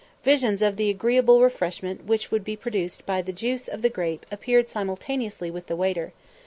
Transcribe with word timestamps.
Visions 0.23 0.63
of 0.63 0.77
the 0.77 0.89
agreeable 0.89 1.41
refreshment 1.43 2.05
which 2.05 2.31
would 2.31 2.43
be 2.43 2.55
produced 2.55 3.05
by 3.05 3.21
the 3.21 3.31
juice 3.31 3.67
of 3.67 3.83
the 3.83 3.87
grape 3.89 4.25
appeared 4.31 4.67
simultaneously 4.67 5.51
with 5.51 5.67
the 5.67 5.75
waiter. 5.75 6.11